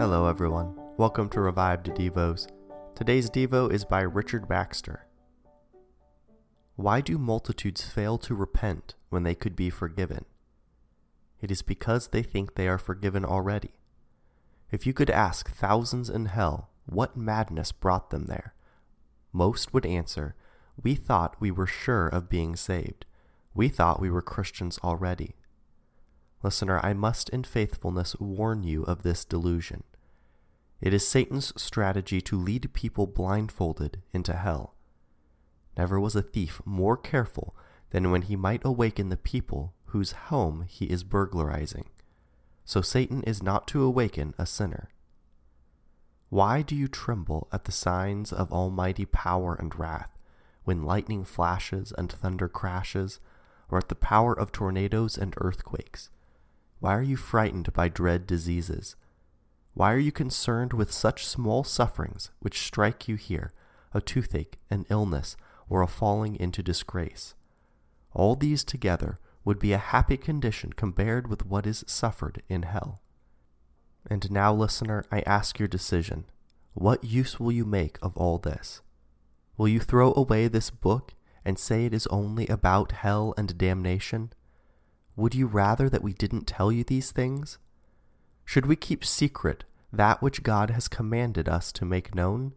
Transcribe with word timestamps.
Hello, 0.00 0.26
everyone. 0.26 0.72
Welcome 0.96 1.28
to 1.28 1.42
Revived 1.42 1.88
Devos. 1.88 2.46
Today's 2.94 3.28
Devo 3.28 3.70
is 3.70 3.84
by 3.84 4.00
Richard 4.00 4.48
Baxter. 4.48 5.04
Why 6.76 7.02
do 7.02 7.18
multitudes 7.18 7.82
fail 7.82 8.16
to 8.16 8.34
repent 8.34 8.94
when 9.10 9.24
they 9.24 9.34
could 9.34 9.54
be 9.54 9.68
forgiven? 9.68 10.24
It 11.42 11.50
is 11.50 11.60
because 11.60 12.08
they 12.08 12.22
think 12.22 12.54
they 12.54 12.66
are 12.66 12.78
forgiven 12.78 13.26
already. 13.26 13.72
If 14.70 14.86
you 14.86 14.94
could 14.94 15.10
ask 15.10 15.50
thousands 15.50 16.08
in 16.08 16.24
hell 16.24 16.70
what 16.86 17.14
madness 17.14 17.70
brought 17.70 18.08
them 18.08 18.24
there, 18.24 18.54
most 19.34 19.74
would 19.74 19.84
answer, 19.84 20.34
We 20.82 20.94
thought 20.94 21.38
we 21.40 21.50
were 21.50 21.66
sure 21.66 22.08
of 22.08 22.30
being 22.30 22.56
saved. 22.56 23.04
We 23.52 23.68
thought 23.68 24.00
we 24.00 24.10
were 24.10 24.22
Christians 24.22 24.78
already. 24.82 25.34
Listener, 26.42 26.80
I 26.82 26.94
must 26.94 27.28
in 27.28 27.44
faithfulness 27.44 28.16
warn 28.18 28.62
you 28.62 28.82
of 28.84 29.02
this 29.02 29.26
delusion. 29.26 29.82
It 30.80 30.94
is 30.94 31.06
Satan's 31.06 31.52
strategy 31.60 32.20
to 32.22 32.38
lead 32.38 32.72
people 32.72 33.06
blindfolded 33.06 34.02
into 34.12 34.34
hell. 34.34 34.74
Never 35.76 36.00
was 36.00 36.16
a 36.16 36.22
thief 36.22 36.62
more 36.64 36.96
careful 36.96 37.54
than 37.90 38.10
when 38.10 38.22
he 38.22 38.36
might 38.36 38.62
awaken 38.64 39.08
the 39.08 39.16
people 39.16 39.74
whose 39.86 40.12
home 40.12 40.64
he 40.66 40.86
is 40.86 41.04
burglarizing. 41.04 41.88
So 42.64 42.80
Satan 42.80 43.22
is 43.24 43.42
not 43.42 43.66
to 43.68 43.82
awaken 43.82 44.34
a 44.38 44.46
sinner. 44.46 44.90
Why 46.28 46.62
do 46.62 46.76
you 46.76 46.86
tremble 46.86 47.48
at 47.52 47.64
the 47.64 47.72
signs 47.72 48.32
of 48.32 48.52
almighty 48.52 49.04
power 49.04 49.54
and 49.54 49.76
wrath, 49.76 50.16
when 50.64 50.84
lightning 50.84 51.24
flashes 51.24 51.92
and 51.98 52.10
thunder 52.10 52.48
crashes, 52.48 53.18
or 53.68 53.78
at 53.78 53.88
the 53.88 53.96
power 53.96 54.32
of 54.32 54.52
tornadoes 54.52 55.18
and 55.18 55.34
earthquakes? 55.38 56.10
Why 56.78 56.94
are 56.94 57.02
you 57.02 57.16
frightened 57.16 57.72
by 57.72 57.88
dread 57.88 58.26
diseases? 58.26 58.94
Why 59.74 59.92
are 59.92 59.98
you 59.98 60.12
concerned 60.12 60.72
with 60.72 60.92
such 60.92 61.26
small 61.26 61.64
sufferings 61.64 62.30
which 62.40 62.60
strike 62.60 63.08
you 63.08 63.16
here, 63.16 63.52
a 63.94 64.00
toothache, 64.00 64.58
an 64.70 64.84
illness, 64.90 65.36
or 65.68 65.82
a 65.82 65.86
falling 65.86 66.36
into 66.36 66.62
disgrace? 66.62 67.34
All 68.12 68.34
these 68.34 68.64
together 68.64 69.18
would 69.44 69.58
be 69.58 69.72
a 69.72 69.78
happy 69.78 70.16
condition 70.16 70.72
compared 70.72 71.28
with 71.28 71.46
what 71.46 71.66
is 71.66 71.84
suffered 71.86 72.42
in 72.48 72.62
hell. 72.62 73.00
And 74.08 74.30
now, 74.30 74.52
listener, 74.52 75.04
I 75.10 75.20
ask 75.20 75.58
your 75.58 75.68
decision. 75.68 76.24
What 76.74 77.04
use 77.04 77.38
will 77.38 77.52
you 77.52 77.64
make 77.64 77.98
of 78.02 78.16
all 78.16 78.38
this? 78.38 78.80
Will 79.56 79.68
you 79.68 79.80
throw 79.80 80.12
away 80.14 80.48
this 80.48 80.70
book 80.70 81.14
and 81.44 81.58
say 81.58 81.84
it 81.84 81.94
is 81.94 82.06
only 82.08 82.46
about 82.48 82.92
hell 82.92 83.34
and 83.36 83.56
damnation? 83.56 84.32
Would 85.16 85.34
you 85.34 85.46
rather 85.46 85.88
that 85.88 86.02
we 86.02 86.12
didn't 86.12 86.46
tell 86.46 86.72
you 86.72 86.84
these 86.84 87.12
things? 87.12 87.58
Should 88.50 88.66
we 88.66 88.74
keep 88.74 89.04
secret 89.04 89.62
that 89.92 90.20
which 90.20 90.42
God 90.42 90.70
has 90.70 90.88
commanded 90.88 91.48
us 91.48 91.70
to 91.70 91.84
make 91.84 92.16
known? 92.16 92.54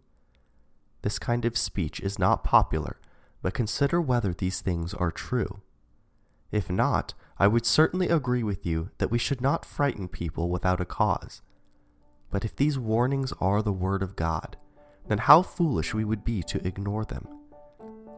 This 1.03 1.19
kind 1.19 1.45
of 1.45 1.55
speech 1.55 1.99
is 1.99 2.17
not 2.17 2.43
popular, 2.43 2.99
but 3.43 3.53
consider 3.53 4.01
whether 4.01 4.33
these 4.33 4.59
things 4.59 4.95
are 4.95 5.11
true. 5.11 5.61
If 6.51 6.67
not, 6.67 7.13
I 7.37 7.45
would 7.45 7.67
certainly 7.67 8.09
agree 8.09 8.41
with 8.41 8.65
you 8.65 8.89
that 8.97 9.11
we 9.11 9.19
should 9.19 9.39
not 9.39 9.65
frighten 9.67 10.07
people 10.07 10.49
without 10.49 10.81
a 10.81 10.85
cause. 10.85 11.43
But 12.31 12.43
if 12.43 12.55
these 12.55 12.79
warnings 12.79 13.31
are 13.39 13.61
the 13.61 13.71
Word 13.71 14.01
of 14.01 14.15
God, 14.15 14.57
then 15.07 15.19
how 15.19 15.43
foolish 15.43 15.93
we 15.93 16.03
would 16.03 16.25
be 16.25 16.41
to 16.41 16.67
ignore 16.67 17.05
them. 17.05 17.27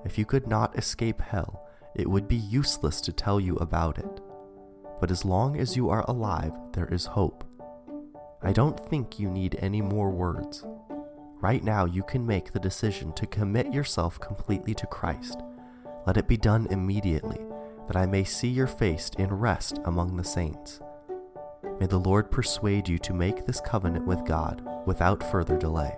If 0.05 0.17
you 0.17 0.23
could 0.23 0.47
not 0.47 0.77
escape 0.77 1.19
hell, 1.19 1.67
it 1.93 2.09
would 2.09 2.29
be 2.29 2.37
useless 2.37 3.01
to 3.01 3.11
tell 3.11 3.41
you 3.41 3.57
about 3.57 3.97
it. 3.97 4.21
But 5.01 5.11
as 5.11 5.25
long 5.25 5.59
as 5.59 5.75
you 5.75 5.89
are 5.89 6.05
alive, 6.07 6.53
there 6.71 6.87
is 6.87 7.07
hope. 7.07 7.43
I 8.45 8.51
don't 8.51 8.79
think 8.89 9.19
you 9.19 9.31
need 9.31 9.57
any 9.59 9.81
more 9.81 10.11
words. 10.11 10.63
Right 11.41 11.63
now, 11.63 11.85
you 11.85 12.03
can 12.03 12.25
make 12.27 12.51
the 12.51 12.59
decision 12.59 13.11
to 13.13 13.25
commit 13.25 13.73
yourself 13.73 14.19
completely 14.19 14.75
to 14.75 14.85
Christ. 14.85 15.41
Let 16.05 16.17
it 16.17 16.27
be 16.27 16.37
done 16.37 16.67
immediately, 16.69 17.39
that 17.87 17.97
I 17.97 18.05
may 18.05 18.23
see 18.23 18.49
your 18.49 18.67
face 18.67 19.09
in 19.17 19.33
rest 19.33 19.79
among 19.85 20.15
the 20.15 20.23
saints. 20.23 20.79
May 21.79 21.87
the 21.87 21.99
Lord 21.99 22.29
persuade 22.29 22.87
you 22.87 22.99
to 22.99 23.13
make 23.15 23.47
this 23.47 23.59
covenant 23.59 24.05
with 24.05 24.23
God 24.25 24.61
without 24.85 25.23
further 25.31 25.57
delay. 25.57 25.97